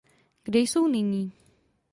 [0.43, 1.31] Kde jsou nyní?